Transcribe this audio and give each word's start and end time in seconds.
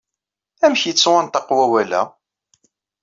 Amek 0.65 0.83
yettwanṭaq 0.85 1.47
wawal-a? 1.55 2.01